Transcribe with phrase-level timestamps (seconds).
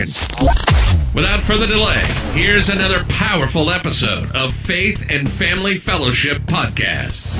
[0.00, 2.00] Without further delay,
[2.32, 7.36] here's another powerful episode of Faith and Family Fellowship Podcast.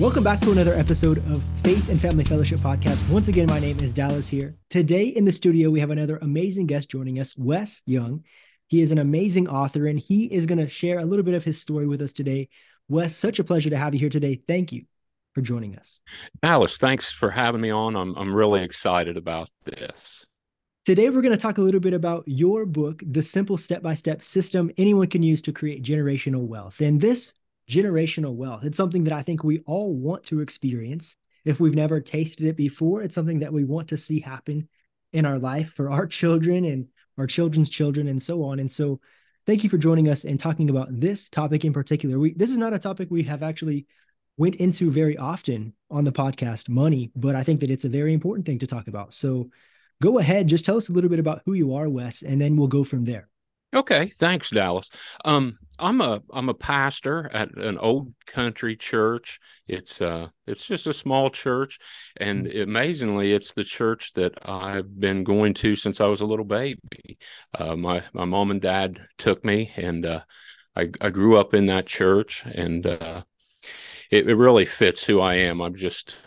[0.00, 3.06] Welcome back to another episode of Faith and Family Fellowship Podcast.
[3.10, 4.56] Once again, my name is Dallas here.
[4.70, 8.24] Today in the studio, we have another amazing guest joining us, Wes Young.
[8.68, 11.44] He is an amazing author and he is going to share a little bit of
[11.44, 12.48] his story with us today.
[12.88, 14.40] Wes, such a pleasure to have you here today.
[14.48, 14.86] Thank you
[15.34, 16.00] for joining us.
[16.42, 17.96] Dallas, thanks for having me on.
[17.96, 20.26] I'm, I'm really excited about this.
[20.84, 23.94] Today, we're going to talk a little bit about your book, The Simple Step by
[23.94, 26.80] Step System Anyone Can Use to Create Generational Wealth.
[26.80, 27.32] And this
[27.70, 31.16] generational wealth, it's something that I think we all want to experience.
[31.44, 34.68] If we've never tasted it before, it's something that we want to see happen
[35.12, 38.58] in our life for our children and our children's children and so on.
[38.58, 39.00] And so,
[39.46, 42.18] thank you for joining us and talking about this topic in particular.
[42.18, 43.86] We, this is not a topic we have actually
[44.36, 48.12] went into very often on the podcast money, but I think that it's a very
[48.12, 49.14] important thing to talk about.
[49.14, 49.50] So
[50.02, 52.56] go ahead, just tell us a little bit about who you are, Wes, and then
[52.56, 53.28] we'll go from there.
[53.74, 54.88] Okay, thanks, Dallas.
[55.24, 59.40] Um, I'm a I'm a pastor at an old country church.
[59.66, 61.80] It's uh it's just a small church,
[62.16, 62.62] and mm-hmm.
[62.62, 67.18] amazingly, it's the church that I've been going to since I was a little baby.
[67.52, 70.20] Uh, my my mom and dad took me, and uh,
[70.76, 73.24] I I grew up in that church, and uh,
[74.10, 75.60] it, it really fits who I am.
[75.60, 76.18] I'm just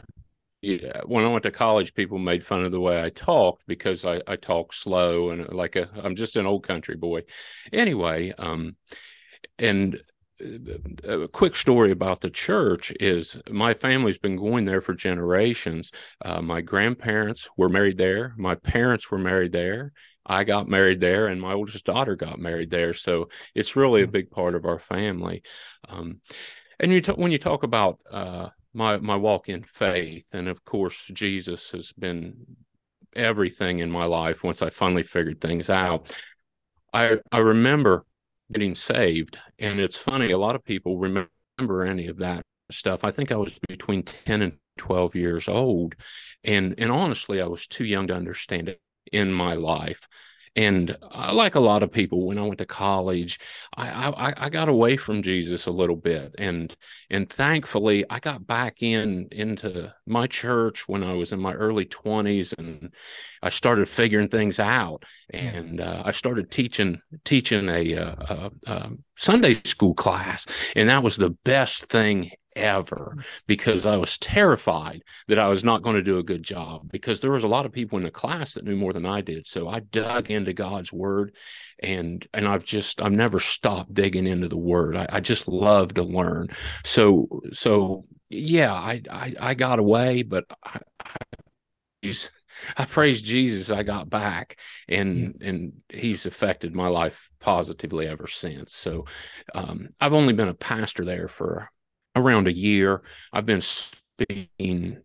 [0.61, 4.05] yeah, when I went to college, people made fun of the way I talked because
[4.05, 7.21] I, I talk slow and like a I'm just an old country boy.
[7.71, 8.75] Anyway, um,
[9.59, 10.01] and
[10.41, 15.91] uh, a quick story about the church is my family's been going there for generations.
[16.23, 18.33] Uh, my grandparents were married there.
[18.37, 19.93] My parents were married there.
[20.25, 22.93] I got married there, and my oldest daughter got married there.
[22.93, 24.11] So it's really a hmm.
[24.11, 25.43] big part of our family.
[25.87, 26.19] Um,
[26.79, 30.63] and you t- when you talk about uh, my my walk in faith, and of
[30.63, 32.35] course Jesus has been
[33.15, 34.43] everything in my life.
[34.43, 36.11] Once I finally figured things out,
[36.93, 38.05] I I remember
[38.51, 40.31] getting saved, and it's funny.
[40.31, 43.03] A lot of people remember any of that stuff.
[43.03, 45.95] I think I was between ten and twelve years old,
[46.43, 50.07] and and honestly, I was too young to understand it in my life.
[50.55, 53.39] And I, like a lot of people, when I went to college,
[53.75, 56.75] I, I, I got away from Jesus a little bit, and
[57.09, 61.85] and thankfully I got back in into my church when I was in my early
[61.85, 62.93] twenties, and
[63.43, 68.71] I started figuring things out, and uh, I started teaching teaching a, a, uh, a,
[68.71, 75.03] a Sunday school class, and that was the best thing ever because I was terrified
[75.27, 77.65] that I was not going to do a good job because there was a lot
[77.65, 79.47] of people in the class that knew more than I did.
[79.47, 81.35] So I dug into God's word
[81.79, 84.95] and and I've just I've never stopped digging into the word.
[84.97, 86.49] I, I just love to learn.
[86.83, 90.79] So so yeah, I I, I got away, but I,
[92.03, 92.13] I,
[92.75, 98.73] I praise Jesus I got back and and he's affected my life positively ever since.
[98.73, 99.05] So
[99.53, 101.69] um, I've only been a pastor there for
[102.17, 103.01] around a year.
[103.31, 104.97] I've been speaking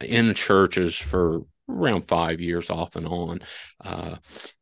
[0.00, 3.40] in churches for around five years off and on.
[3.84, 4.16] Uh,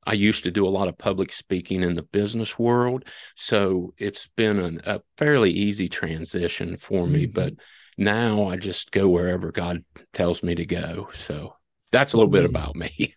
[0.06, 3.04] I used to do a lot of public speaking in the business world.
[3.34, 7.25] So it's been an, a fairly easy transition for me.
[7.25, 7.32] Mm-hmm.
[7.32, 7.54] But
[7.97, 11.09] now I just go wherever God tells me to go.
[11.15, 11.54] So
[11.91, 13.15] that's a little bit about me.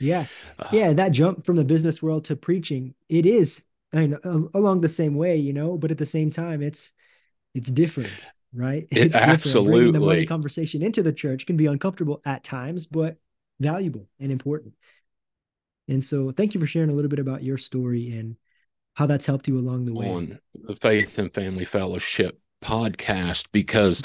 [0.00, 0.26] Yeah.
[0.56, 0.92] Uh, yeah.
[0.92, 3.64] That jump from the business world to preaching, it is
[3.94, 6.92] I mean, along the same way, you know, but at the same time, it's
[7.54, 8.86] it's different, right?
[8.90, 9.72] It, it's absolutely.
[9.72, 13.16] Bringing the money conversation into the church can be uncomfortable at times, but
[13.60, 14.74] valuable and important.
[15.88, 18.36] And so, thank you for sharing a little bit about your story and
[18.94, 20.08] how that's helped you along the way.
[20.08, 24.02] On the Faith and Family Fellowship podcast, because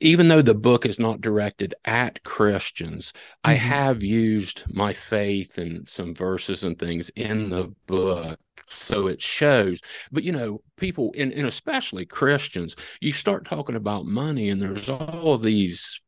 [0.00, 3.50] even though the book is not directed at Christians, mm-hmm.
[3.50, 8.38] I have used my faith and some verses and things in the book
[8.68, 9.80] so it shows
[10.10, 14.88] but you know people and, and especially christians you start talking about money and there's
[14.88, 16.00] all these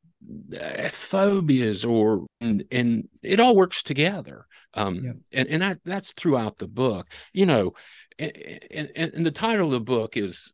[0.61, 5.41] uh, phobias or and, and it all works together Um, yeah.
[5.41, 7.73] and, and that that's throughout the book, you know,
[8.19, 10.53] and, and, and the title of the book is,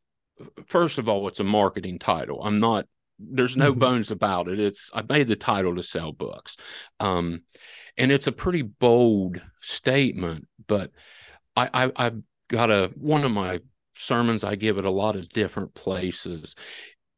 [0.67, 2.41] first of all, it's a marketing title.
[2.41, 2.87] I'm not,
[3.19, 3.81] there's no mm-hmm.
[3.81, 4.61] bones about it.
[4.61, 6.57] It's, I made the title to sell books.
[7.01, 7.43] Um,
[7.97, 10.91] and it's a pretty bold statement, but
[11.57, 13.61] I, I, I've got a, one of my
[13.95, 16.55] sermons I give at a lot of different places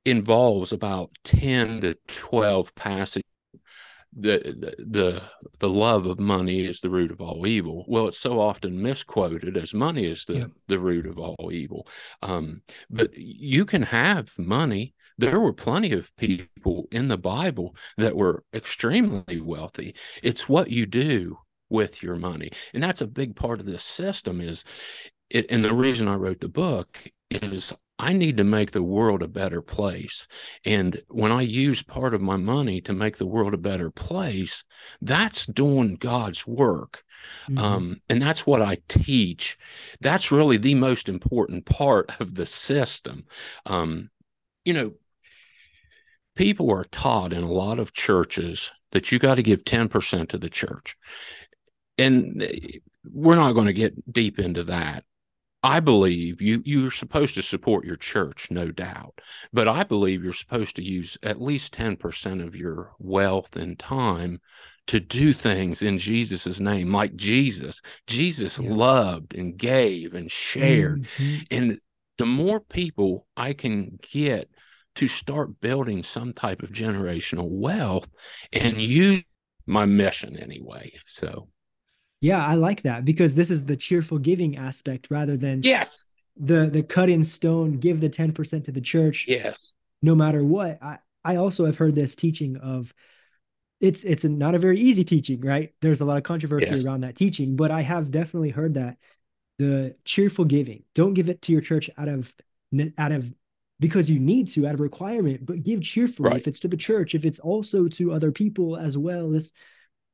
[0.05, 3.23] involves about 10 to 12 passages
[4.17, 5.23] the, the
[5.59, 7.85] the love of money is the root of all evil.
[7.89, 10.47] Well, it's so often misquoted as money is the yeah.
[10.69, 11.87] the root of all evil.
[12.23, 14.95] Um, but you can have money.
[15.19, 19.95] There were plenty of people in the Bible that were extremely wealthy.
[20.23, 21.39] It's what you do
[21.69, 24.41] with your money, and that's a big part of this system.
[24.41, 24.65] Is
[25.31, 29.23] it, and the reason I wrote the book is I need to make the world
[29.23, 30.27] a better place.
[30.65, 34.65] And when I use part of my money to make the world a better place,
[35.01, 37.05] that's doing God's work.
[37.49, 37.59] Mm-hmm.
[37.59, 39.57] Um, and that's what I teach.
[40.01, 43.27] That's really the most important part of the system.
[43.65, 44.11] Um,
[44.65, 44.95] you know,
[46.35, 50.39] people are taught in a lot of churches that you got to give 10% to
[50.39, 50.97] the church.
[51.99, 52.79] And eh,
[53.11, 55.05] we're not going to get deep into that.
[55.63, 59.21] I believe you you're supposed to support your church, no doubt.
[59.51, 64.41] But I believe you're supposed to use at least 10% of your wealth and time
[64.89, 67.81] to do things in Jesus' name, like Jesus.
[68.07, 68.75] Jesus yeah.
[68.75, 71.05] loved and gave and shared.
[71.17, 71.37] Mm-hmm.
[71.51, 71.81] And
[72.19, 74.51] the more people I can get
[74.97, 78.09] to start building some type of generational wealth
[78.53, 79.23] and use
[79.67, 80.93] my mission anyway.
[81.07, 81.49] So
[82.25, 86.07] yeah, I like that because this is the cheerful giving aspect rather than yes.
[86.39, 89.27] the the cut in stone give the 10% to the church.
[89.29, 89.75] Yes.
[90.01, 92.95] No matter what i i also have heard this teaching of
[93.81, 95.75] it's it's not a very easy teaching right?
[95.83, 96.85] There's a lot of controversy yes.
[96.85, 98.97] around that teaching but i have definitely heard that
[99.59, 102.35] the cheerful giving don't give it to your church out of
[102.99, 103.33] out of
[103.81, 106.41] because you need to out of requirement but give cheerfully right.
[106.41, 109.31] if it's to the church if it's also to other people as well.
[109.31, 109.53] This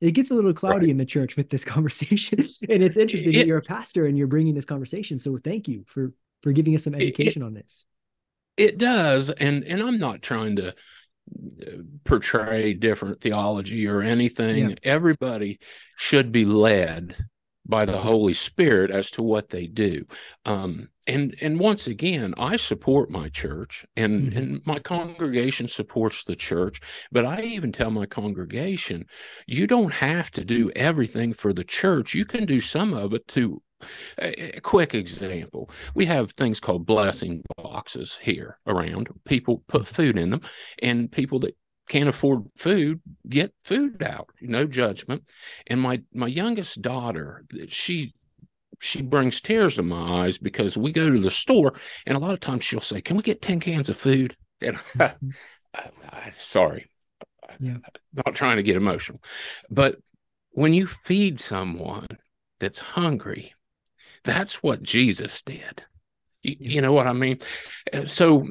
[0.00, 0.90] it gets a little cloudy right.
[0.90, 2.38] in the church with this conversation
[2.68, 5.68] and it's interesting it, that you're a pastor and you're bringing this conversation so thank
[5.68, 6.12] you for
[6.42, 7.84] for giving us some education it, on this
[8.56, 11.70] it does and and i'm not trying to uh,
[12.04, 14.76] portray different theology or anything yeah.
[14.82, 15.58] everybody
[15.96, 17.14] should be led
[17.70, 20.04] by the Holy Spirit as to what they do.
[20.44, 24.38] Um, and and once again, I support my church, and mm-hmm.
[24.38, 26.80] and my congregation supports the church.
[27.10, 29.06] But I even tell my congregation,
[29.46, 32.14] you don't have to do everything for the church.
[32.14, 33.62] You can do some of it to
[34.18, 40.18] a, a quick example we have things called blessing boxes here around people put food
[40.18, 40.42] in them
[40.82, 41.56] and people that
[41.90, 44.28] can't afford food, get food out.
[44.40, 45.24] No judgment.
[45.66, 48.14] And my my youngest daughter, she
[48.80, 51.74] she brings tears to my eyes because we go to the store
[52.06, 54.76] and a lot of times she'll say, "Can we get ten cans of food?" And
[54.76, 55.30] mm-hmm.
[55.74, 56.90] I, I, sorry,
[57.58, 57.76] yeah.
[57.76, 57.82] I'm
[58.26, 59.22] not trying to get emotional,
[59.70, 59.96] but
[60.50, 62.06] when you feed someone
[62.58, 63.54] that's hungry,
[64.22, 65.82] that's what Jesus did.
[66.42, 67.38] You, you know what I mean?
[67.90, 68.46] Uh, so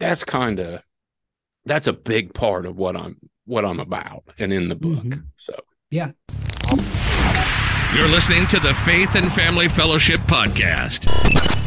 [0.00, 0.82] that's kind of
[1.64, 5.04] that's a big part of what I'm what I'm about and in the book.
[5.04, 5.20] Mm-hmm.
[5.36, 5.54] So
[5.90, 6.10] yeah.
[6.72, 7.21] Um,
[7.94, 11.06] You're listening to the Faith and Family Fellowship podcast.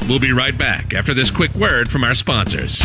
[0.09, 2.83] We'll be right back after this quick word from our sponsors.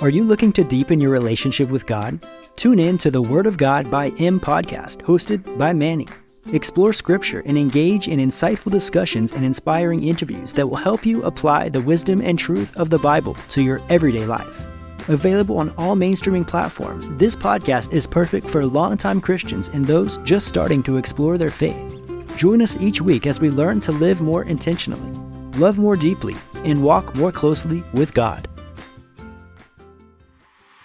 [0.00, 2.24] Are you looking to deepen your relationship with God?
[2.56, 6.08] Tune in to the Word of God by M podcast, hosted by Manny.
[6.54, 11.68] Explore scripture and engage in insightful discussions and inspiring interviews that will help you apply
[11.68, 14.73] the wisdom and truth of the Bible to your everyday life.
[15.08, 20.48] Available on all mainstreaming platforms, this podcast is perfect for longtime Christians and those just
[20.48, 22.00] starting to explore their faith.
[22.36, 25.12] Join us each week as we learn to live more intentionally,
[25.58, 26.34] love more deeply,
[26.64, 28.48] and walk more closely with God.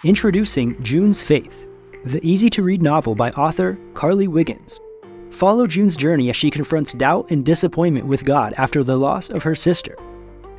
[0.04, 1.66] Introducing June's Faith,
[2.04, 4.82] the easy to read novel by author Carly Wiggins.
[5.32, 9.44] Follow June's journey as she confronts doubt and disappointment with God after the loss of
[9.44, 9.96] her sister.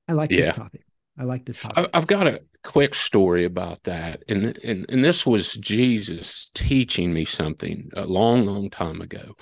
[0.07, 0.41] I like Yeah.
[0.41, 0.85] this topic.
[1.17, 1.89] I like this topic.
[1.93, 7.23] I've got a quick story about that, and and and this was Jesus teaching me
[7.23, 9.35] something a long, long time ago.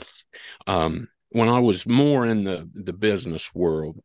[0.68, 4.00] Um, when I was more in the the business world,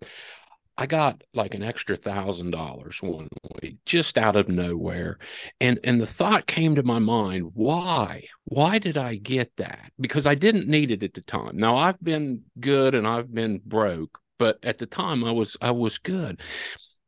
[0.76, 3.28] I got like an extra thousand dollars one
[3.62, 5.18] week just out of nowhere,
[5.61, 8.25] and and the thought came to my mind: why?
[8.44, 9.92] Why did I get that?
[10.00, 11.56] Because I didn't need it at the time.
[11.56, 15.70] Now I've been good and I've been broke, but at the time I was I
[15.73, 16.40] was good.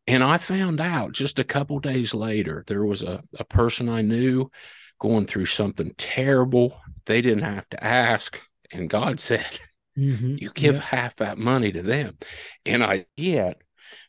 [0.07, 4.03] And I found out just a couple days later, there was a, a person I
[4.03, 4.51] knew
[4.99, 6.81] going through something terrible.
[7.07, 8.41] They didn't have to ask.
[8.73, 9.61] And God said,
[9.97, 10.41] Mhm.
[10.41, 10.81] You give Yeah.
[10.81, 12.19] half that money to them.
[12.65, 13.57] And I did.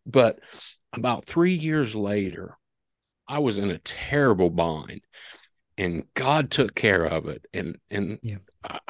[0.06, 0.40] But
[0.94, 2.58] about three years later,
[3.28, 5.02] I was in a terrible bind.
[5.78, 7.46] And God took care of it.
[7.54, 8.38] And and Yeah.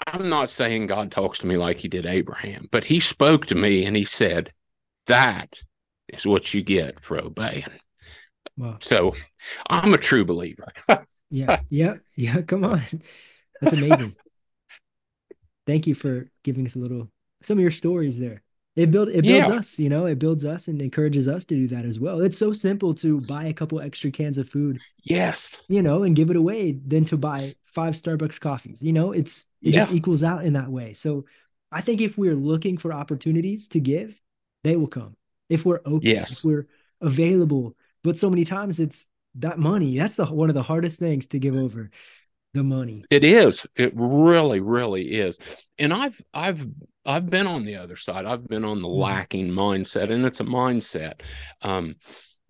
[0.08, 3.56] I'm not saying God talks to me like he did Abraham, but he spoke to
[3.56, 4.52] me and he said,
[5.08, 5.62] That
[6.10, 7.66] is what you get for obeying.
[8.58, 8.78] Wow.
[8.82, 9.16] So
[9.70, 10.64] I'm a true believer.
[11.34, 11.62] Yeah.
[11.70, 11.96] Yeah.
[12.16, 12.42] Yeah.
[12.42, 12.82] Come on.
[13.62, 14.16] That's amazing.
[15.72, 17.10] Thank you for giving us a little
[17.42, 18.42] some of your stories there.
[18.76, 19.56] It build it builds Yeah.
[19.56, 22.20] us, you know, it builds us and encourages us to do that as well.
[22.20, 25.62] It's so simple to buy a couple extra cans of food, Yes.
[25.70, 28.82] you know, and give it away than to buy five Starbucks coffees.
[28.82, 30.92] You know, it's it just equals out in that way.
[30.92, 31.24] So
[31.72, 34.20] I think if we're looking for opportunities to give,
[34.66, 35.16] they will come.
[35.48, 36.40] If we're open, Yes.
[36.40, 36.68] if we're
[37.00, 37.78] available.
[38.04, 39.98] But so many times it's that money.
[39.98, 41.92] That's the one of the hardest things to give over.
[42.54, 43.06] The money.
[43.10, 43.66] It is.
[43.76, 45.38] It really, really is.
[45.80, 46.68] And I've I've
[47.06, 48.26] I've been on the other side.
[48.26, 49.00] I've been on the Mhm.
[49.00, 51.22] lacking mindset, and it's a mindset.
[51.62, 51.96] Um,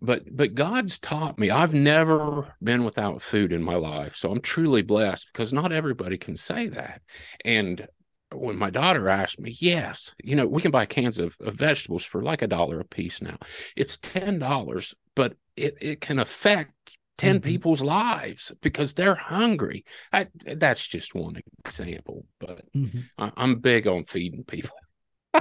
[0.02, 1.52] but but God's taught me.
[1.52, 6.18] I've never been without food in my life, so I'm truly blessed because not everybody
[6.18, 7.02] can say that.
[7.46, 7.88] And
[8.34, 12.04] when my daughter asked me, yes, you know, we can buy cans of, of vegetables
[12.04, 13.38] for like a dollar a piece now.
[13.76, 17.44] It's ten dollars, but it it can affect 10 Mhm.
[17.44, 19.86] people's lives because they're hungry.
[20.12, 23.04] I, that's just one example, but Mhm.
[23.18, 24.76] I, I'm big on feeding people.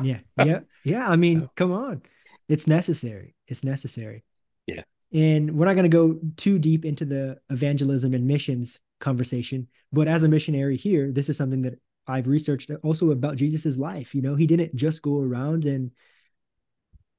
[0.03, 2.01] yeah yeah yeah i mean come on
[2.49, 4.23] it's necessary it's necessary
[4.69, 4.85] Yeah.
[5.13, 10.07] and we're not going to go too deep into the evangelism and missions conversation but
[10.07, 11.75] as a missionary here this is something that
[12.07, 15.91] i've researched also about jesus's life you know he didn't just go around and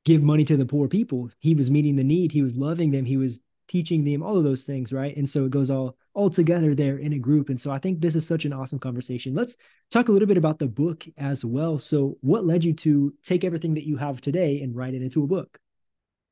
[0.06, 3.04] give money to the poor people he was meeting the need he was loving them
[3.04, 3.42] he was
[3.72, 5.16] teaching them all of those things right?
[5.16, 7.48] And so it goes all all together there in a group.
[7.48, 9.34] And so i think this is such an awesome conversation.
[9.34, 9.56] Let's
[9.92, 11.80] talk a little bit about the book as well.
[11.80, 15.24] So what led you to take everything that you have today and write it into
[15.24, 15.58] a book?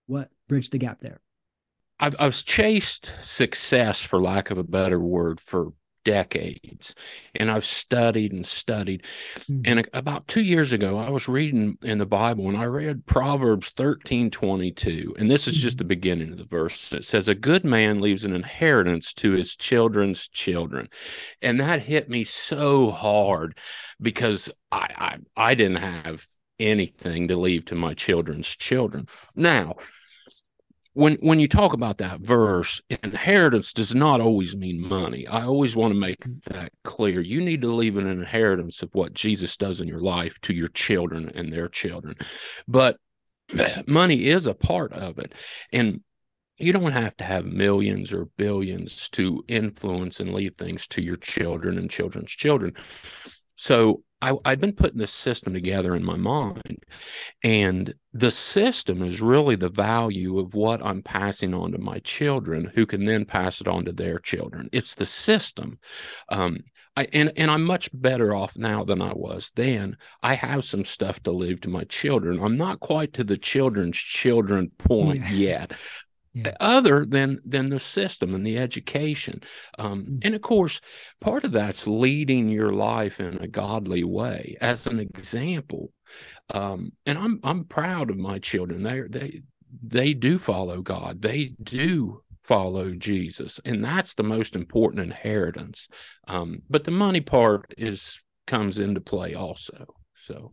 [0.08, 1.22] What bridged the gap there?
[2.02, 5.74] I've, I've chased success, for lack of a better word, for
[6.06, 6.96] decades.
[7.36, 9.04] And I've studied and studied.
[9.50, 9.62] Mhm.
[9.66, 13.70] And about two years ago, I was reading in the Bible and I read Proverbs
[13.70, 16.92] thirteen twenty two, And this is just the beginning of the verse.
[16.94, 20.90] It says, A good man leaves an inheritance to his children's children.
[21.42, 23.58] And that hit me so hard
[24.02, 26.26] because I, I, I didn't have
[26.60, 29.08] anything to leave to my children's children.
[29.36, 29.76] Now,
[30.94, 35.28] when when you talk about that verse, inheritance does not always mean money.
[35.28, 37.22] I always want to make that clear.
[37.22, 40.68] You need to leave an inheritance of what Jesus does in your life to your
[40.70, 42.16] children and their children.
[42.68, 42.98] But
[43.88, 45.34] money is a part of it.
[45.72, 46.02] And
[46.58, 51.16] you don't have to have millions or billions to influence and leave things to your
[51.16, 52.74] children and children's children.
[53.56, 56.84] So I, I've been putting this system together in my mind,
[57.44, 62.72] and the system is really the value of what I'm passing on to my children,
[62.76, 64.70] who can then pass it on to their children.
[64.72, 65.80] It's the system.
[66.30, 66.60] Um,
[66.98, 69.96] I, and and I'm much better off now than I was then.
[70.22, 72.40] I have some stuff to leave to my children.
[72.42, 75.30] I'm not quite to the children's children point Yeah.
[75.30, 75.72] yet,
[76.34, 76.56] Yeah.
[76.60, 79.42] other than than the system and the education.
[79.80, 80.20] Um, Mm.
[80.26, 80.80] and of course,
[81.20, 84.56] part of that's leading your life in a godly way.
[84.62, 85.92] As an example,
[86.54, 88.84] um, and I'm I'm proud of my children.
[88.84, 89.42] They they
[89.84, 91.22] they do follow God.
[91.22, 95.88] They do follow Jesus, and that's the most important inheritance.
[96.28, 99.94] Um, but the money part is comes into play also.
[100.16, 100.52] So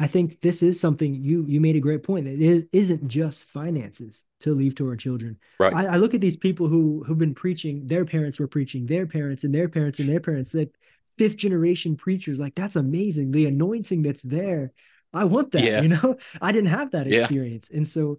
[0.00, 3.44] I think this is something you you made a great point that it isn't just
[3.44, 5.38] finances to leave to our children.
[5.58, 8.86] right, I, I look at these people who who've been preaching, their parents were preaching,
[8.86, 10.74] their parents and their parents and their parents, like
[11.18, 12.40] fifth generation preachers.
[12.40, 13.30] Like that's amazing.
[13.30, 14.72] The anointing that's there.
[15.12, 16.16] I want that, you know.
[16.40, 17.28] I didn't have that Yeah.
[17.28, 17.70] experience.
[17.70, 18.18] And so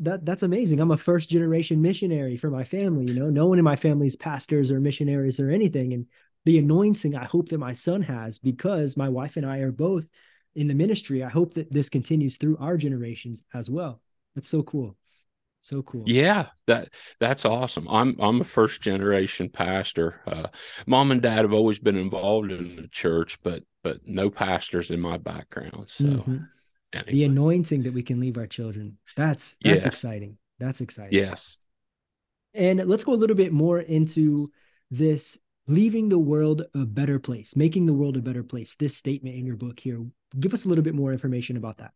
[0.00, 0.80] that that's amazing.
[0.80, 3.06] I'm a first generation missionary for my family.
[3.06, 5.92] You know, no one in my family is pastors or missionaries or anything.
[5.92, 6.06] And
[6.44, 10.08] the anointing I hope that my son has because my wife and I are both
[10.58, 11.22] in the ministry.
[11.22, 14.00] I hope that this continues through our generations as well.
[14.34, 14.96] That's so cool.
[15.60, 16.04] So cool.
[16.06, 17.88] Yeah, that that's awesome.
[17.88, 20.20] I'm I'm a first generation pastor.
[20.26, 20.48] Uh,
[20.86, 25.00] mom and dad have always been involved in the church, but but no pastors in
[25.00, 25.88] my background.
[25.88, 26.36] So mm-hmm.
[26.92, 27.12] anyway.
[27.12, 28.98] the anointing that we can leave our children.
[29.16, 29.86] That's that's yes.
[29.86, 30.38] exciting.
[30.58, 31.18] That's exciting.
[31.18, 31.56] Yes.
[32.54, 34.50] And let's go a little bit more into
[34.90, 35.38] this
[35.68, 38.74] leaving the world a better place, making the world a better place.
[38.74, 40.04] This statement in your book here.
[40.40, 41.92] Give us a little bit more information about that.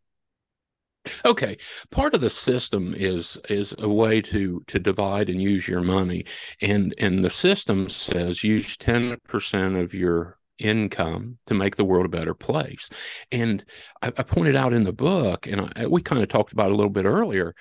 [1.24, 1.58] Okay,
[1.90, 6.24] part of the system is is a way to to divide and use your money,
[6.60, 12.06] and and the system says use ten percent of your income to make the world
[12.06, 12.88] a better place.
[13.32, 13.64] And
[14.00, 16.74] I, I pointed out in the book, and I, we kind of talked about a
[16.76, 17.54] little bit earlier,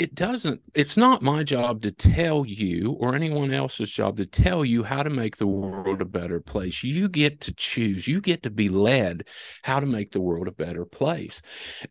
[0.00, 4.64] it doesn't it's not my job to tell you or anyone else's job to tell
[4.64, 6.82] you how to make the world a better place.
[6.82, 8.08] You get to choose.
[8.08, 9.28] You get to be led
[9.62, 11.42] how to make the world a better place.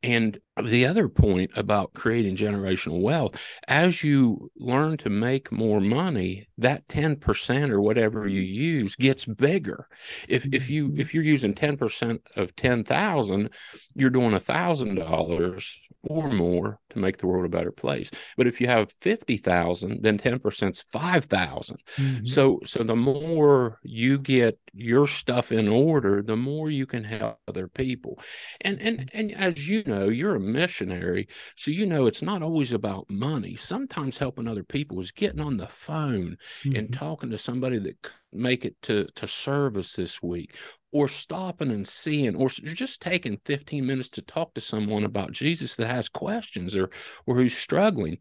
[0.01, 3.35] And the other point about creating generational wealth
[3.67, 9.87] as you learn to make more money that 10% or whatever you use gets bigger.
[10.27, 10.99] If if you mm-hmm.
[10.99, 13.49] if you're using 10% of 10,000
[13.95, 18.09] you're doing $1,000 or more to make the world a better place.
[18.37, 22.25] But if you have 50,000 then 10% is 5,000 mm-hmm.
[22.25, 27.37] so so the more you get your stuff in order the more you can help
[27.47, 28.19] other people.
[28.61, 31.27] And and and as you know you're a missionary.
[31.55, 33.55] So, you know, it's not always about money.
[33.55, 36.75] Sometimes helping other people is getting on the phone mm-hmm.
[36.75, 40.55] and talking to somebody that make it to, to service this week
[40.91, 45.75] or stopping and seeing or just taking 15 minutes to talk to someone about jesus
[45.75, 46.89] that has questions or
[47.25, 48.17] or who's struggling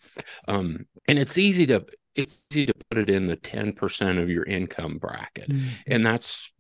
[0.48, 4.44] um, and it's easy to it's easy to put it in the 10% of your
[4.44, 5.68] income bracket mm-hmm.
[5.86, 6.52] and that's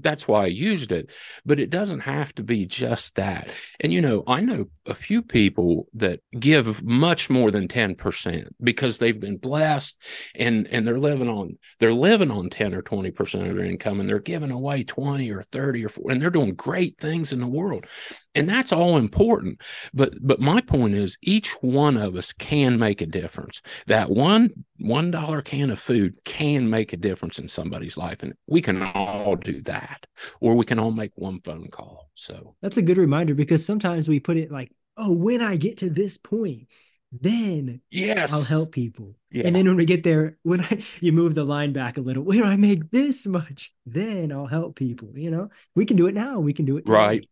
[0.00, 1.10] that's why I used it.
[1.44, 3.52] But it doesn't have to be just that.
[3.80, 8.98] And you know, I know a few people that give much more than 10% because
[8.98, 9.96] they've been blessed
[10.34, 14.08] and and they're living on they're living on 10 or 20% of their income and
[14.08, 17.46] they're giving away 20 or 30 or 40 and they're doing great things in the
[17.46, 17.86] world.
[18.34, 19.60] And that's all important.
[19.92, 23.60] But but my point is each one of us can make a difference.
[23.86, 24.50] That one
[24.82, 28.82] one dollar can of food can make a difference in somebody's life and we can
[28.82, 30.06] all do that
[30.40, 34.08] or we can all make one phone call so that's a good reminder because sometimes
[34.08, 36.66] we put it like oh when i get to this point
[37.12, 39.46] then yes i'll help people yeah.
[39.46, 42.24] and then when we get there when I, you move the line back a little
[42.24, 46.14] when i make this much then i'll help people you know we can do it
[46.14, 46.96] now we can do it today.
[46.96, 47.28] right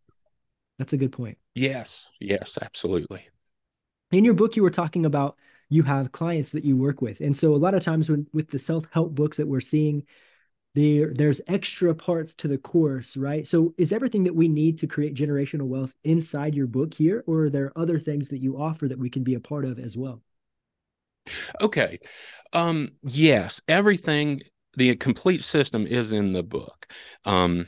[0.81, 3.27] that's a good point yes yes absolutely
[4.11, 5.37] in your book you were talking about
[5.71, 7.21] you have clients that you work with.
[7.21, 10.03] And so a lot of times when with the self-help books that we're seeing,
[10.75, 13.47] there there's extra parts to the course, right?
[13.47, 17.43] So is everything that we need to create generational wealth inside your book here, or
[17.43, 19.95] are there other things that you offer that we can be a part of as
[19.95, 20.21] well?
[21.61, 21.99] Okay.
[22.51, 24.41] Um, yes, everything,
[24.75, 26.87] the complete system is in the book.
[27.23, 27.67] Um,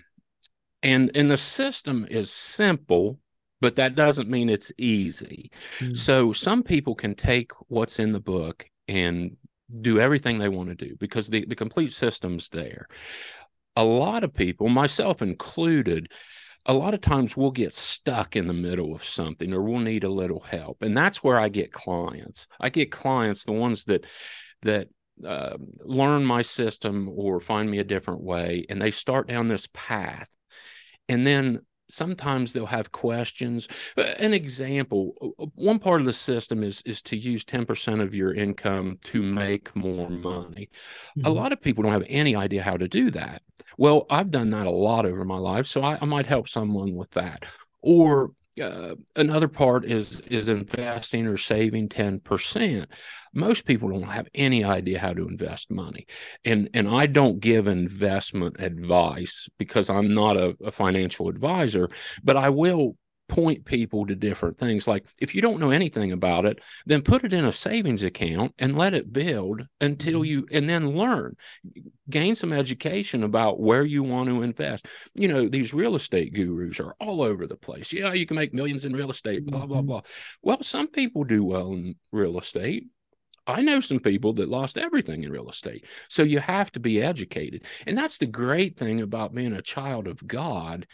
[0.83, 3.19] and and the system is simple
[3.63, 5.49] but that doesn't mean it's easy.
[5.79, 5.95] Mm.
[5.95, 9.37] So some people can take what's in the book and
[9.79, 12.89] do everything they want to do because the, the complete system's there.
[13.77, 16.11] A lot of people, myself included,
[16.65, 20.03] a lot of times we'll get stuck in the middle of something or we'll need
[20.03, 20.81] a little help.
[20.81, 22.47] And that's where I get clients.
[22.59, 24.05] I get clients, the ones that
[24.63, 24.89] that
[25.25, 29.69] uh, learn my system or find me a different way, and they start down this
[29.73, 30.29] path.
[31.09, 33.67] And then sometimes they'll have questions.
[33.97, 38.33] Uh, an example one part of the system is is to use 10% of your
[38.33, 40.69] income to make more money.
[41.17, 41.25] Mm-hmm.
[41.25, 43.41] a lot of people don't have any idea how to do that.
[43.77, 46.95] Well i've done that a lot over my life so i, I might help someone
[46.95, 47.45] with that.
[47.81, 52.85] Or uh, another part is is investing or saving 10%
[53.33, 56.05] most people don't have any idea how to invest money.
[56.45, 61.89] And and i don't give investment advice because i'm not a, a financial advisor
[62.23, 62.95] but i will
[63.29, 64.87] point people to different things.
[64.87, 68.53] Like if you don't know anything about it, then put it in a savings account
[68.59, 70.25] and let it build until mm-hmm.
[70.25, 71.35] you, and then learn,
[72.09, 74.87] gain some education about where you want to invest.
[75.15, 77.93] You know, these real estate gurus are all over the place.
[77.93, 79.87] Yeah, you can make millions in real estate, blah, blah, mm-hmm.
[79.87, 80.01] blah.
[80.41, 82.87] Well, some people do well in real estate.
[83.45, 85.85] I know some people that lost everything in real estate.
[86.07, 87.65] So you have to be educated.
[87.85, 90.87] And that's the great thing about being a child of God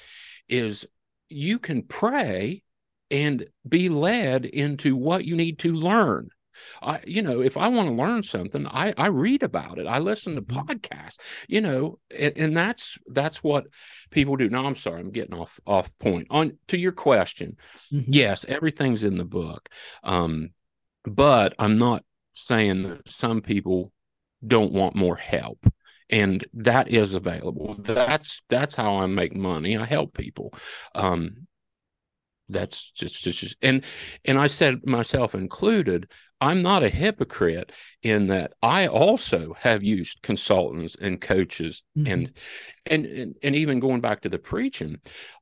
[0.48, 0.88] is
[1.30, 2.64] you can pray
[3.12, 6.30] and be led into what you need to learn.
[6.82, 9.88] I, you know, if I want to learn something, I, I read about it.
[9.88, 10.60] I listen to mm-hmm.
[10.60, 13.68] podcasts, you know, and, and that's, that's what
[14.10, 14.50] people do.
[14.50, 17.56] Now, I'm sorry, I'm getting off, off point on to your question.
[17.94, 18.12] Mm-hmm.
[18.12, 19.70] Yes, everything's in the book.
[20.04, 20.50] Um,
[21.06, 23.94] but I'm not saying that some people
[24.46, 25.66] don't want more help
[26.10, 27.76] and that is available.
[27.80, 29.78] That's that's how i make money.
[29.78, 30.54] I help people.
[30.96, 31.48] Um
[32.50, 33.84] that's just, just, just and
[34.26, 36.10] and i said myself included
[36.42, 37.72] i'm not a hypocrite
[38.04, 42.12] in that i also have used consultants and coaches mm-hmm.
[42.12, 42.34] and,
[42.86, 44.98] and and and even going back to the preaching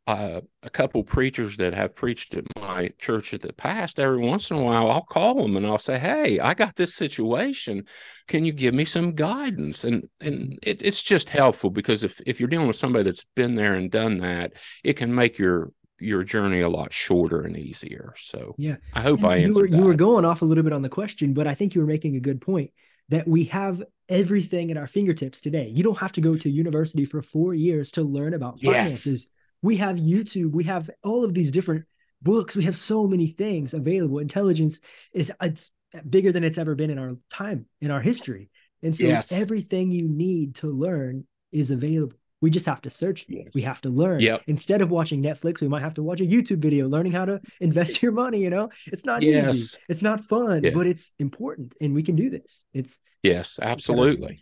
[0.07, 4.49] uh, a couple preachers that have preached at my church at the past every once
[4.49, 7.83] in a while i'll call them and i'll say hey i got this situation
[8.27, 12.39] can you give me some guidance and and it, it's just helpful because if if
[12.39, 16.23] you're dealing with somebody that's been there and done that it can make your your
[16.23, 18.13] journey a lot shorter and easier.
[18.17, 19.77] So yeah, I hope and I you were that.
[19.77, 21.88] you were going off a little bit on the question, but I think you were
[21.88, 22.71] making a good point
[23.10, 25.71] that we have everything at our fingertips today.
[25.73, 29.23] You don't have to go to university for four years to learn about finances.
[29.23, 29.27] Yes.
[29.62, 30.51] We have YouTube.
[30.51, 31.86] We have all of these different
[32.21, 32.55] books.
[32.55, 34.19] We have so many things available.
[34.19, 34.79] Intelligence
[35.13, 35.71] is it's
[36.10, 38.49] bigger than it's ever been in our time in our history.
[38.83, 39.31] And so yes.
[39.31, 42.17] everything you need to learn is available.
[42.39, 43.26] We just have to search.
[43.28, 43.47] Yes.
[43.56, 44.19] We have to learn.
[44.19, 44.43] Yep.
[44.47, 47.41] Instead of watching Netflix, we might have to watch a YouTube video learning how to
[47.60, 48.39] invest your money.
[48.39, 49.56] You know, it's not yes.
[49.56, 49.78] easy.
[49.89, 50.71] It's not fun, yeah.
[50.71, 52.65] but it's important, and we can do this.
[52.73, 54.39] It's yes, absolutely.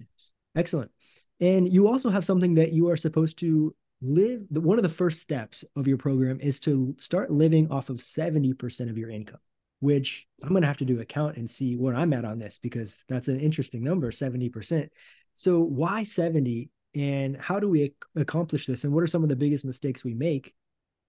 [0.55, 0.91] Excellent.
[1.39, 4.41] And you also have something that you are supposed to live.
[4.49, 8.53] One of the first steps of your program is to start living off of seventy
[8.53, 9.39] percent of your income.
[9.79, 12.39] Which I'm going to have to do a count and see where I'm at on
[12.39, 14.91] this because that's an interesting number, seventy percent.
[15.35, 18.83] So why 70 and how do we accomplish this?
[18.83, 20.53] And what are some of the biggest mistakes we make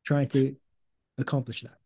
[0.04, 0.56] trying to
[1.18, 1.78] accomplish that?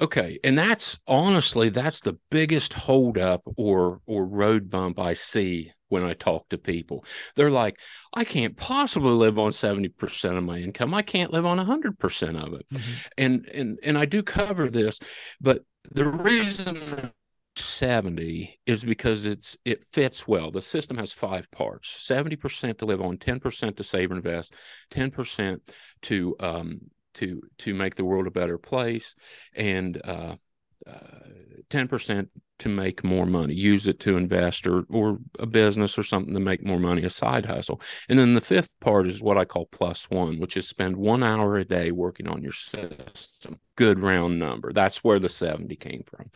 [0.00, 6.02] Okay and that's honestly that's the biggest holdup or or road bump i see when
[6.02, 7.04] i talk to people.
[7.36, 7.78] They're like
[8.12, 10.92] i can't possibly live on 70% of my income.
[10.92, 12.66] I can't live on 100% of it.
[12.72, 12.92] Mm-hmm.
[13.18, 14.98] and and and i do cover this
[15.40, 17.12] but the reason
[17.58, 20.50] 70 is because it's it fits well.
[20.50, 24.54] The system has five parts: 70% to live on, 10% to save and invest,
[24.90, 25.60] 10%
[26.02, 26.80] to um,
[27.14, 29.14] to to make the world a better place,
[29.54, 30.36] and uh,
[30.86, 31.26] uh,
[31.70, 36.32] 10% to make more money, use it to invest or or a business or something
[36.32, 37.80] to make more money, a side hustle.
[38.08, 41.22] And then the fifth part is what I call plus one, which is spend one
[41.22, 43.58] hour a day working on your system.
[43.76, 44.72] Good round number.
[44.72, 46.30] That's where the 70 came from.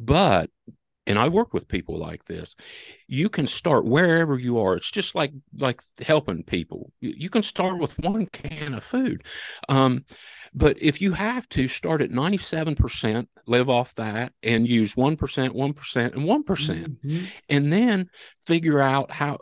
[0.00, 0.50] But
[1.06, 2.56] and I work with people like this.
[3.06, 4.74] You can start wherever you are.
[4.74, 6.92] It's just like like helping people.
[7.00, 9.24] You can start with one can of food,
[9.68, 10.04] um,
[10.54, 14.96] but if you have to start at ninety seven percent, live off that, and use
[14.96, 17.24] one percent, one percent, and one mm-hmm.
[17.48, 18.10] and then
[18.44, 19.38] figure out how.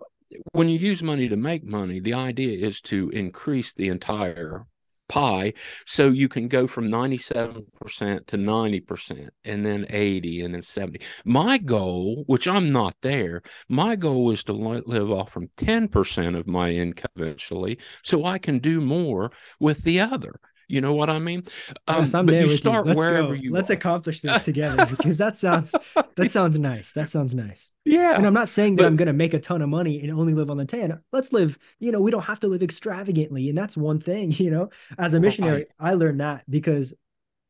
[0.51, 4.67] When you use money to make money, the idea is to increase the entire
[5.09, 5.53] pie
[5.87, 11.59] so you can go from 97% to 90% and then 80 and then 70 my
[11.59, 16.71] goal which i'm not there my goal is to live off from 10% of my
[16.71, 21.45] income eventually so i can do more with the other you know what I mean?
[21.87, 22.87] Um, yes, I'm there you start.
[22.87, 23.35] Let's wherever go.
[23.35, 23.53] you.
[23.53, 23.75] Let's are.
[23.75, 25.75] accomplish this together because that sounds
[26.17, 26.93] that sounds nice.
[26.93, 27.73] That sounds nice.
[27.85, 28.17] Yeah.
[28.17, 30.11] And I'm not saying that but, I'm going to make a ton of money and
[30.13, 31.01] only live on the ten.
[31.13, 31.59] Let's live.
[31.79, 34.33] You know, we don't have to live extravagantly, and that's one thing.
[34.45, 36.93] You know, as a missionary, I, I learned that because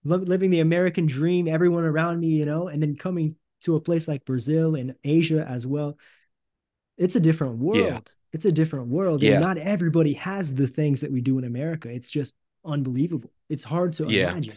[0.05, 4.07] living the American dream, everyone around me, you know, and then coming to a place
[4.07, 5.99] like Brazil and Asia as well.
[6.97, 7.79] It's a different world.
[7.79, 8.01] Yeah.
[8.33, 9.23] It's a different world.
[9.23, 9.33] Yeah.
[9.33, 11.89] And not everybody has the things that we do in America.
[11.89, 13.31] It's just unbelievable.
[13.49, 14.31] It's hard to yeah.
[14.31, 14.57] imagine,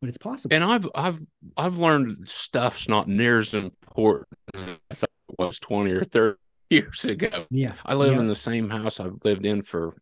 [0.00, 0.54] but it's possible.
[0.54, 1.22] And I've I've
[1.56, 6.38] I've learned stuff's not near as important as I thought it was twenty or thirty
[6.70, 7.46] years ago.
[7.50, 8.20] Yeah, I live yeah.
[8.20, 9.94] in the same house I've lived in for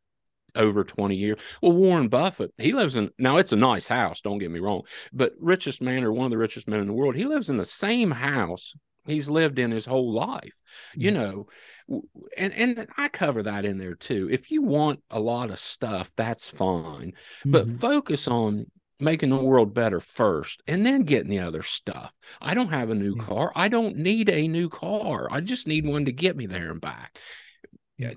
[0.55, 1.39] over 20 years.
[1.63, 4.83] Well, Warren Buffett, he lives in now it's a nice house, don't get me wrong,
[5.13, 7.57] but richest man or one of the richest men in the world, he lives in
[7.57, 8.75] the same house
[9.07, 10.53] he's lived in his whole life.
[10.95, 11.47] You know,
[12.37, 14.29] and and I cover that in there too.
[14.31, 17.51] If you want a lot of stuff, that's fine, mm-hmm.
[17.51, 18.67] but focus on
[19.01, 22.13] making the world better first and then getting the other stuff.
[22.41, 23.25] I don't have a new yeah.
[23.25, 23.53] car.
[23.57, 25.27] I don't need a new car.
[25.31, 27.19] I just need one to get me there and back.
[27.97, 28.13] Yeah,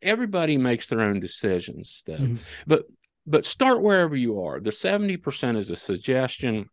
[0.00, 2.14] everybody makes their own decisions though.
[2.14, 2.36] Mm-hmm.
[2.66, 2.84] But
[3.26, 4.60] but start wherever you are.
[4.60, 6.70] The 70% is a suggestion.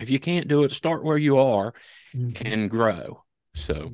[0.00, 1.74] If you can't do it, start where you are
[2.14, 2.46] mm-hmm.
[2.46, 3.24] and grow.
[3.54, 3.92] So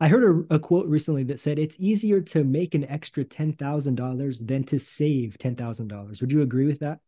[0.00, 3.52] I heard a, a, quote recently that said it's easier to make an extra ten
[3.52, 6.20] thousand dollars than to save ten thousand dollars.
[6.20, 7.00] Would you agree with that?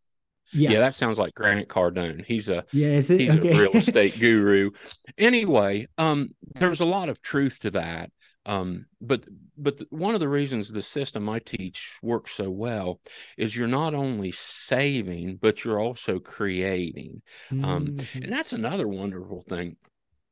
[0.52, 0.70] Yeah.
[0.70, 2.24] yeah, that sounds like Grant Cardone.
[2.24, 3.52] He's a yeah, he's okay.
[3.52, 4.72] a real estate guru.
[5.16, 8.10] Anyway, um, there's a lot of truth to that.
[8.46, 9.26] Um, but
[9.58, 13.00] but one of the reasons the system I teach works so well
[13.36, 17.20] is you're not only saving, but you're also creating.
[17.50, 18.22] Um, mm-hmm.
[18.22, 19.76] and that's another wonderful thing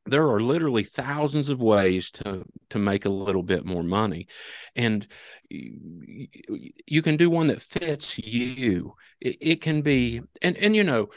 [0.09, 4.27] there are literally thousands of ways to to make a little bit more money
[4.75, 5.07] and
[5.51, 10.83] you, you can do one that fits you it, it, can be and and you
[10.83, 11.09] know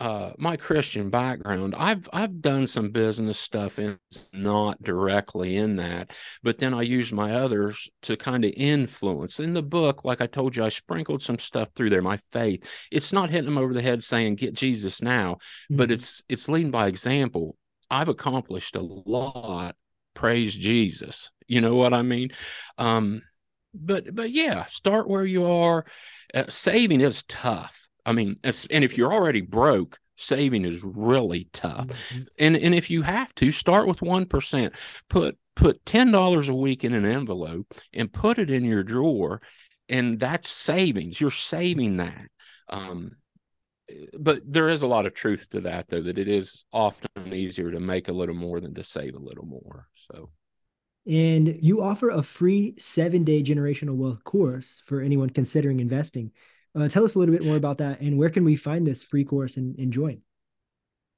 [0.00, 5.76] uh, my Christian background, I've I've done some business stuff and it's not directly in
[5.76, 6.10] that,
[6.42, 9.38] but then I use my others to kind of influence.
[9.38, 12.00] In the book, like I told you, I sprinkled some stuff through there.
[12.00, 15.76] My faith, it's not hitting them over the head saying "Get Jesus now," mm-hmm.
[15.76, 17.56] but it's it's leading by example.
[17.90, 19.76] I've accomplished a lot.
[20.14, 21.30] Praise Jesus.
[21.46, 22.30] You know what I mean?
[22.78, 23.20] Um,
[23.74, 25.84] but but yeah, start where you are.
[26.32, 27.80] Uh, saving is tough
[28.10, 31.86] I mean, and if you're already broke, saving is really tough.
[31.86, 32.22] Mm-hmm.
[32.40, 34.74] And and if you have to, start with one percent.
[35.08, 39.40] Put put ten dollars a week in an envelope and put it in your drawer,
[39.88, 41.20] and that's savings.
[41.20, 42.26] You're saving that.
[42.68, 43.12] Um,
[44.18, 47.70] but there is a lot of truth to that, though, that it is often easier
[47.70, 49.86] to make a little more than to save a little more.
[49.94, 50.30] So.
[51.06, 56.32] And you offer a free seven day generational wealth course for anyone considering investing.
[56.74, 59.02] Uh, tell us a little bit more about that and where can we find this
[59.02, 60.22] free course and, and join?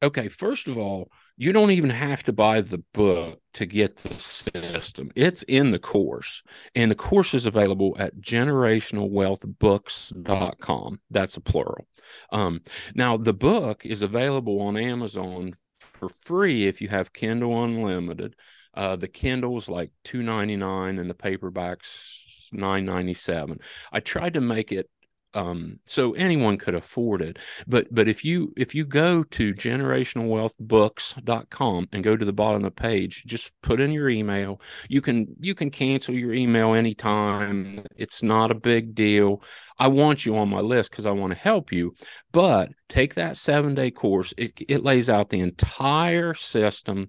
[0.02, 4.18] Okay, first of all, you don't even have to buy the book to get the
[4.18, 5.12] system.
[5.14, 6.42] It's in the course,
[6.74, 11.00] and the course is available at generationalwealthbooks.com.
[11.08, 11.86] That's a plural.
[12.32, 12.62] Um,
[12.96, 18.34] now, the book is available on Amazon for free if you have Kindle Unlimited.
[18.74, 23.60] Uh, the Kindle's like two ninety nine, and the paperbacks nine ninety seven.
[23.92, 24.90] I tried to make it
[25.34, 27.38] um, so anyone could afford it.
[27.66, 32.74] But but if you if you go to generationalwealthbooks.com and go to the bottom of
[32.74, 34.60] the page just put in your email.
[34.88, 37.84] You can you can cancel your email anytime.
[37.96, 39.42] It's not a big deal
[39.82, 41.94] i want you on my list because i want to help you
[42.30, 47.08] but take that seven day course it, it lays out the entire system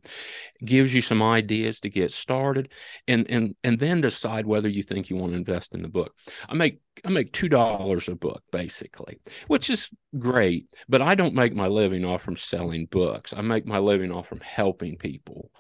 [0.64, 2.72] gives you some ideas to get started
[3.08, 6.16] and and and then decide whether you think you want to invest in the book.
[6.48, 11.34] I make i make two dollars a book basically which is great but i don't
[11.34, 13.34] make my living off from selling books.
[13.34, 15.52] I make my living off from helping people.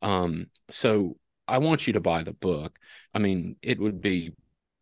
[0.00, 1.16] Um, so
[1.48, 2.78] i want you to buy the book.
[3.14, 4.32] I mean it would be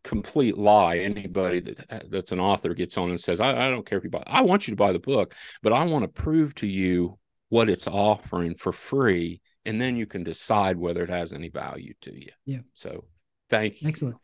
[0.03, 0.99] complete lie.
[0.99, 4.05] Anybody that uh, that's an author gets on and says, I, I don't care if
[4.05, 6.67] you buy, I want you to buy the book, but I want to prove to
[6.67, 9.41] you what it's offering for free.
[9.67, 12.31] And then you can decide whether it has any value to you.
[12.47, 12.61] Yeah.
[12.73, 13.05] So
[13.51, 13.89] thank you.
[13.89, 14.17] Excellent.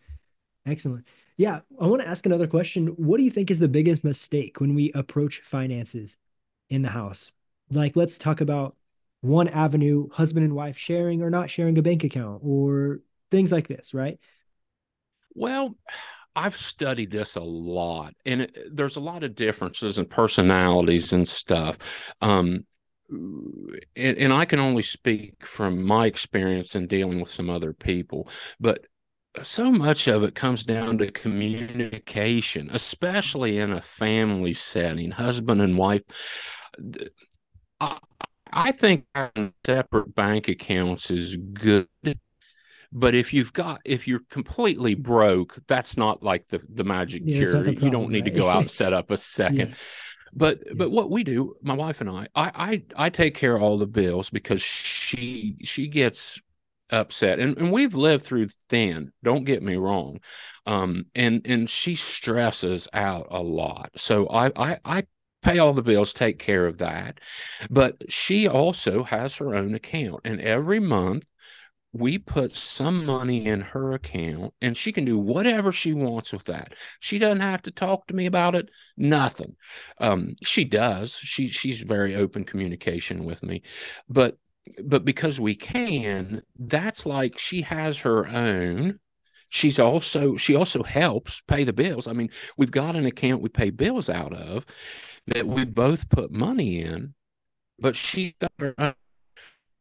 [0.64, 1.06] Excellent.
[1.36, 1.60] Yeah.
[1.78, 2.88] I want to ask another question.
[2.96, 6.16] What do you think is the biggest mistake when we approach finances
[6.70, 7.32] in the house?
[7.70, 8.76] Like, let's talk about
[9.20, 13.68] one avenue, husband and wife sharing or not sharing a bank account or things like
[13.68, 14.18] this, right?
[15.36, 15.76] Well,
[16.34, 21.28] I've studied this a lot, and it, there's a lot of differences in personalities and
[21.28, 21.78] stuff.
[22.20, 22.66] Um,
[23.08, 28.28] and, and, I can only speak from my experience in dealing with some other people,
[28.58, 28.84] but
[29.42, 35.78] so much of it comes down to communication, especially in a family setting, husband and
[35.78, 36.02] wife.
[37.80, 37.98] I,
[38.52, 39.06] I think
[39.64, 41.88] separate bank accounts is good
[42.98, 47.38] but if you've got if you're completely broke, that's not like the the magic yeah,
[47.38, 47.50] cure.
[47.52, 48.32] The problem, you don't need right?
[48.32, 49.68] to go out and set up a second.
[49.70, 49.74] yeah.
[50.32, 50.72] But yeah.
[50.76, 53.76] but what we do, my wife and I, I I I take care of all
[53.76, 56.40] the bills because she she gets
[56.88, 60.20] upset and, and we've lived through thin don't get me wrong
[60.66, 65.04] um and and she stresses out a lot so i i i
[65.42, 67.18] pay all the bills take care of that
[67.70, 71.24] but she also has her own account and every month
[71.98, 76.44] we put some money in her account and she can do whatever she wants with
[76.44, 76.74] that.
[77.00, 79.56] She doesn't have to talk to me about it nothing.
[79.98, 81.16] Um, she does.
[81.16, 83.62] She she's very open communication with me.
[84.08, 84.38] But
[84.84, 89.00] but because we can that's like she has her own.
[89.48, 92.06] She's also she also helps pay the bills.
[92.06, 94.66] I mean we've got an account we pay bills out of
[95.26, 97.14] that we both put money in
[97.78, 98.94] but she's got her own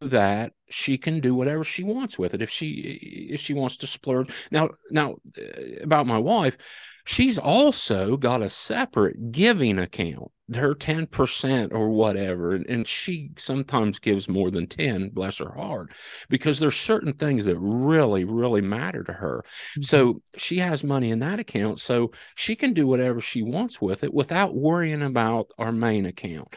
[0.09, 2.41] that she can do whatever she wants with it.
[2.41, 4.29] If she if she wants to splurge.
[4.51, 6.57] Now now uh, about my wife
[7.05, 12.53] she's also got a separate giving account her 10% or whatever.
[12.53, 15.91] And, and she sometimes gives more than 10 bless her heart
[16.29, 19.43] because there's certain things that really really matter to her.
[19.71, 19.83] Mm-hmm.
[19.83, 24.03] so she has money in that account so she can do whatever she wants with
[24.03, 26.55] it without worrying about our main account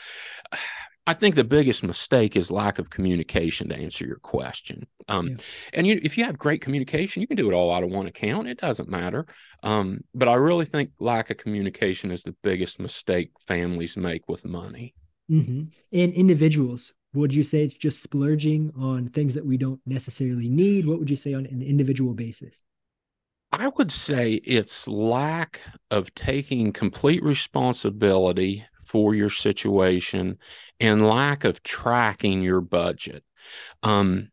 [1.09, 4.87] I think the biggest mistake is lack of communication to answer your question.
[5.09, 5.35] Um, yeah.
[5.73, 8.07] And you, if you have great communication, you can do it all out of one
[8.07, 8.47] account.
[8.47, 9.25] It doesn't matter.
[9.63, 14.45] Um, but I really think lack of communication is the biggest mistake families make with
[14.45, 14.95] money.
[15.31, 15.63] Mm-hmm.
[15.95, 20.85] And individuals, would you say it's just splurging on things that we don't necessarily need?
[20.85, 22.65] What would you say on an individual basis?
[23.51, 30.39] I would say it's lack of taking complete responsibility for your situation
[30.81, 33.23] and lack of tracking your budget.
[33.83, 34.31] Um,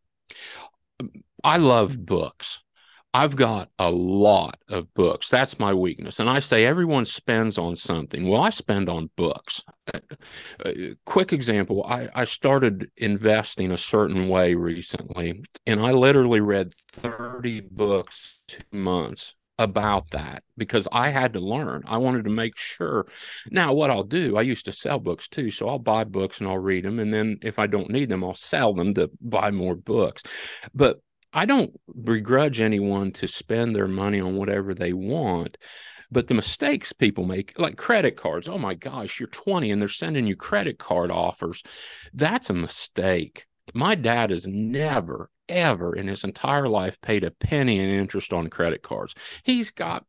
[1.44, 2.62] I love books.
[3.14, 5.30] I've got a lot of books.
[5.30, 6.20] That's my weakness.
[6.20, 8.28] And I say everyone spends on something.
[8.28, 9.62] Well, I spend on books.
[9.94, 10.00] Uh,
[10.64, 10.72] uh,
[11.06, 17.60] quick example I, I started investing a certain way recently, and I literally read 30
[17.70, 21.82] books two months about that because I had to learn.
[21.86, 23.06] I wanted to make sure.
[23.50, 25.50] Now, what I'll do, I used to sell books too.
[25.50, 26.98] So I'll buy books and I'll read them.
[26.98, 30.22] And then if I don't need them, I'll sell them to buy more books.
[30.74, 31.00] But
[31.32, 35.56] I don't begrudge anyone to spend their money on whatever they want.
[36.10, 39.88] But the mistakes people make, like credit cards, oh my gosh, you're 20 and they're
[39.88, 41.62] sending you credit card offers.
[42.14, 43.46] That's a mistake.
[43.74, 48.48] My dad has never, ever in his entire life paid a penny in interest on
[48.48, 49.14] credit cards.
[49.42, 50.04] He's got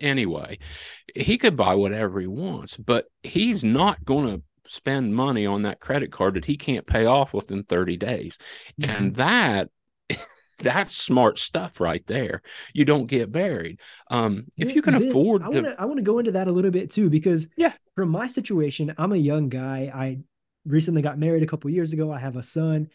[0.00, 0.58] anyway,
[1.14, 5.80] he could buy whatever he wants, but he's not going to spend money on that
[5.80, 8.38] credit card that he can't pay off within 30 days.
[8.80, 8.90] Mm-hmm.
[8.90, 9.70] And that
[10.62, 12.42] that's smart stuff right there.
[12.72, 13.80] You don't get buried.
[14.10, 16.70] Um, if you can afford I wanna, I want to go into that a little
[16.70, 19.90] bit too, because yeah, from my situation, I'm a young guy.
[19.94, 20.18] I
[20.66, 22.12] recently got married a couple years ago.
[22.12, 22.88] I have a son.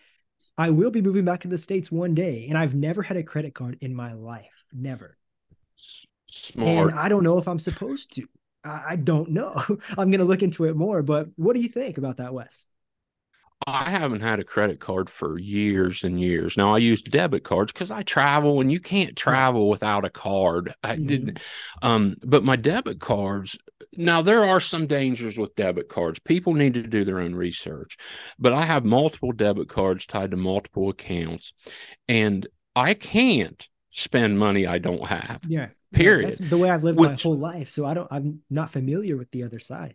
[0.57, 3.23] I will be moving back to the States one day, and I've never had a
[3.23, 4.65] credit card in my life.
[4.71, 5.17] Never.
[6.27, 6.91] Smart.
[6.91, 8.27] And I don't know if I'm supposed to.
[8.63, 9.53] I, I don't know.
[9.97, 11.01] I'm going to look into it more.
[11.01, 12.65] But what do you think about that, Wes?
[13.67, 16.57] I haven't had a credit card for years and years.
[16.57, 20.73] Now I use debit cards because I travel and you can't travel without a card.
[20.83, 21.05] I mm-hmm.
[21.05, 21.39] didn't,
[21.81, 23.57] um, but my debit cards.
[23.95, 26.19] Now there are some dangers with debit cards.
[26.19, 27.97] People need to do their own research,
[28.39, 31.53] but I have multiple debit cards tied to multiple accounts,
[32.07, 35.41] and I can't spend money I don't have.
[35.47, 35.67] Yeah.
[35.93, 36.39] Period.
[36.39, 38.07] Yeah, the way I've lived Which, my whole life, so I don't.
[38.09, 39.93] I'm not familiar with the other side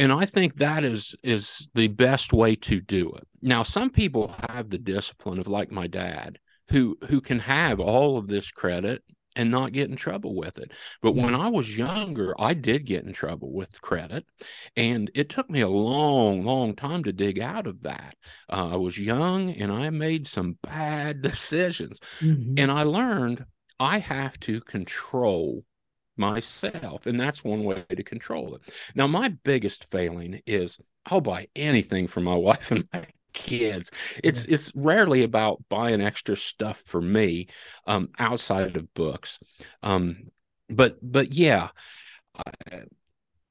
[0.00, 3.28] and i think that is is the best way to do it.
[3.42, 6.38] Now some people have the discipline of like my dad
[6.70, 9.02] who who can have all of this credit
[9.36, 10.72] and not get in trouble with it.
[11.02, 14.24] But when i was younger i did get in trouble with credit
[14.74, 18.16] and it took me a long long time to dig out of that.
[18.48, 22.00] Uh, i was young and i made some bad decisions.
[22.20, 22.54] Mm-hmm.
[22.56, 23.44] and i learned
[23.78, 25.64] i have to control
[26.20, 27.06] myself.
[27.06, 28.62] And that's one way to control it.
[28.94, 33.90] Now, my biggest failing is I'll buy anything for my wife and my kids.
[34.22, 34.54] It's yeah.
[34.54, 37.48] it's rarely about buying extra stuff for me
[37.86, 39.40] um, outside of books.
[39.82, 40.30] Um,
[40.68, 41.70] but but yeah,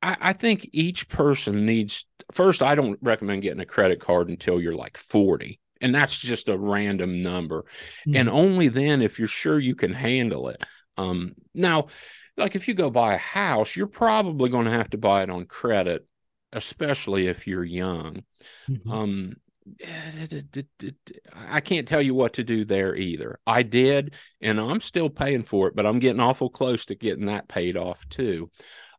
[0.01, 2.61] I, I think each person needs first.
[2.61, 5.59] I don't recommend getting a credit card until you're like forty.
[5.81, 7.63] And that's just a random number.
[8.05, 8.17] Mm-hmm.
[8.17, 10.61] And only then if you're sure you can handle it.
[10.97, 11.87] Um, now,
[12.39, 15.29] like if you go buy a house, you're probably going to have to buy it
[15.29, 16.07] on credit,
[16.53, 18.23] especially if you're young.
[18.69, 18.91] Mm-hmm.
[18.91, 19.35] Um,
[21.35, 23.39] I can't tell you what to do there either.
[23.45, 27.27] I did, and I'm still paying for it, but I'm getting awful close to getting
[27.27, 28.49] that paid off too.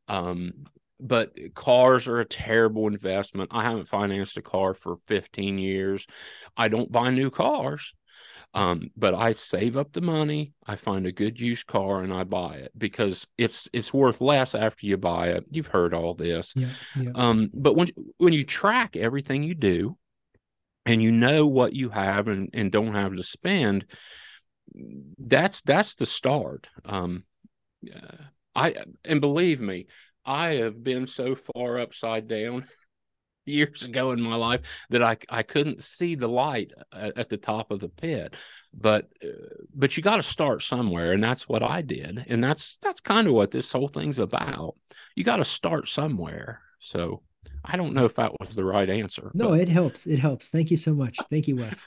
[0.06, 0.52] Um,
[1.00, 3.50] but cars are a terrible investment.
[3.52, 6.06] I haven't financed a car for 15 years.
[6.56, 7.94] I don't buy new cars.
[8.52, 12.24] Um, but I save up the money, I find a good used car, and I
[12.24, 15.44] buy it because it's it's worth less after you buy it.
[15.50, 16.54] You've heard all this.
[16.56, 17.12] Yeah, yeah.
[17.14, 19.96] Um, but when when you track everything you do,
[20.84, 23.84] and you know what you have and, and don't have to spend,
[25.18, 26.68] that's that's the start.
[26.84, 27.24] Um,
[28.54, 29.86] I and believe me,
[30.24, 32.66] I have been so far upside down
[33.46, 37.36] years ago in my life that I I couldn't see the light at, at the
[37.36, 38.34] top of the pit.
[38.72, 42.76] But uh, but you got to start somewhere, and that's what I did, and that's
[42.82, 44.76] that's kind of what this whole thing's about.
[45.14, 46.60] You got to start somewhere.
[46.78, 47.22] So
[47.64, 49.30] I don't know if that was the right answer.
[49.34, 49.60] No, but...
[49.60, 50.06] it helps.
[50.06, 50.50] It helps.
[50.50, 51.18] Thank you so much.
[51.30, 51.86] Thank you, Wes.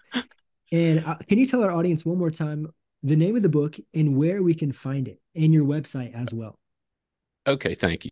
[0.72, 2.68] and uh, can you tell our audience one more time
[3.02, 6.34] the name of the book and where we can find it, and your website as
[6.34, 6.58] well?
[7.46, 8.12] Okay, thank you.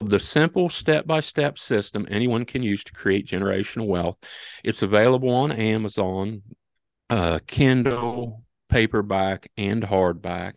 [0.00, 4.18] The simple step by step system anyone can use to create generational wealth.
[4.62, 6.42] It's available on Amazon,
[7.10, 10.54] uh, Kindle, paperback, and hardback.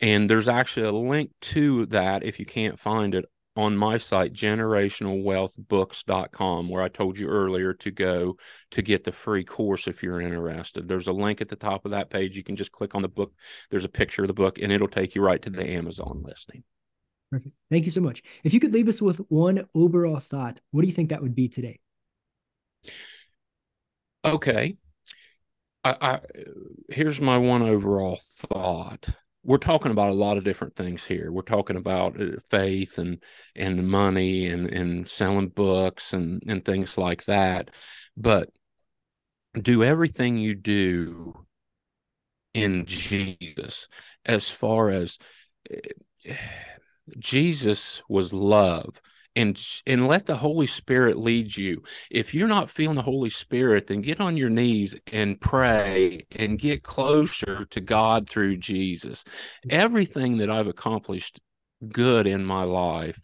[0.00, 4.32] And there's actually a link to that if you can't find it on my site,
[4.32, 8.38] generationalwealthbooks.com, where I told you earlier to go
[8.70, 10.88] to get the free course if you're interested.
[10.88, 12.34] There's a link at the top of that page.
[12.36, 13.34] You can just click on the book.
[13.70, 16.64] There's a picture of the book, and it'll take you right to the Amazon listing.
[17.32, 17.56] Perfect.
[17.70, 18.22] Thank you so much.
[18.44, 21.34] If you could leave us with one overall thought, what do you think that would
[21.34, 21.80] be today?
[24.22, 24.76] Okay.
[25.82, 26.20] I, I,
[26.90, 29.08] here's my one overall thought.
[29.44, 31.32] We're talking about a lot of different things here.
[31.32, 33.22] We're talking about uh, faith and
[33.56, 37.70] and money and and selling books and and things like that.
[38.14, 38.50] But
[39.58, 41.46] do everything you do
[42.52, 43.88] in Jesus
[44.26, 45.18] as far as
[45.70, 46.34] eh,
[47.18, 49.00] Jesus was love.
[49.34, 51.82] And and let the holy spirit lead you.
[52.10, 56.58] If you're not feeling the holy spirit then get on your knees and pray and
[56.58, 59.24] get closer to god through jesus.
[59.70, 61.40] Everything that i've accomplished
[61.88, 63.18] good in my life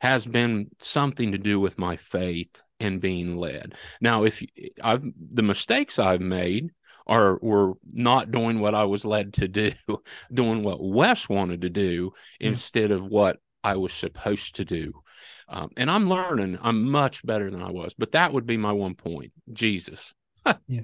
[0.00, 3.74] has been something to do with my faith and being led.
[4.00, 4.42] Now if
[4.82, 5.04] i've
[5.34, 6.70] the mistakes i've made
[7.10, 9.72] are were not doing what I was led to do,
[10.32, 12.46] doing what Wes wanted to do mm-hmm.
[12.46, 14.94] instead of what I was supposed to do.
[15.48, 16.58] Um, and I'm learning.
[16.62, 17.92] I'm much better than I was.
[17.98, 19.32] But that would be my one point.
[19.52, 20.14] Jesus.
[20.68, 20.82] yeah.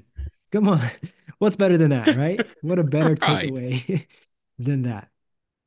[0.50, 0.82] Come on.
[1.38, 2.44] What's better than that, right?
[2.62, 3.48] What a better right.
[3.48, 4.06] takeaway
[4.58, 5.08] than that.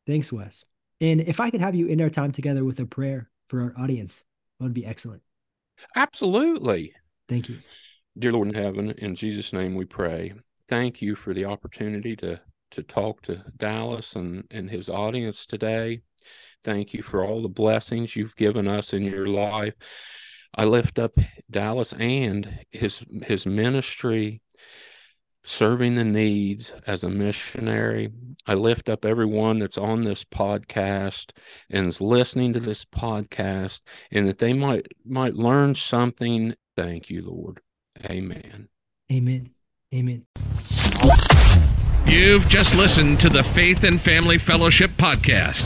[0.06, 0.66] Thanks, Wes.
[1.00, 3.74] And if I could have you end our time together with a prayer for our
[3.82, 4.26] audience,
[4.60, 5.22] that would be excellent.
[5.96, 6.94] Absolutely.
[7.30, 7.60] Thank you.
[8.18, 10.34] Dear Lord in heaven, in Jesus' name we pray
[10.70, 12.40] thank you for the opportunity to
[12.72, 16.02] to talk to Dallas and, and his audience today.
[16.64, 19.74] Thank you for all the blessings you've given us in your life.
[20.54, 21.18] I lift up
[21.50, 24.42] Dallas and his his ministry
[25.44, 28.12] serving the needs as a missionary.
[28.46, 31.32] I lift up everyone that's on this podcast
[31.70, 36.56] and is listening to this podcast and that they might might learn something.
[36.76, 37.62] Thank you, Lord.
[38.06, 38.70] Amen.
[39.12, 39.52] Amen.
[39.94, 40.26] Amen.
[42.06, 45.66] You've just listened to the Faith and Family Fellowship Podcast